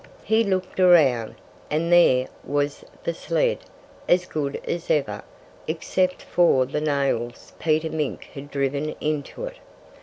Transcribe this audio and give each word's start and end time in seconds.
He 0.23 0.43
looked 0.43 0.79
around. 0.79 1.35
And 1.69 1.93
there 1.93 2.25
was 2.43 2.83
the 3.03 3.13
sled, 3.13 3.59
as 4.09 4.25
good 4.25 4.59
as 4.67 4.89
ever, 4.89 5.23
except 5.67 6.23
for 6.23 6.65
the 6.65 6.81
nails 6.81 7.53
Peter 7.59 7.91
Mink 7.91 8.23
had 8.33 8.49
driven 8.49 8.95
into 8.99 9.45
it. 9.45 9.57